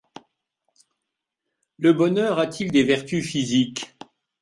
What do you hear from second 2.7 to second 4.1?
des vertus physiques?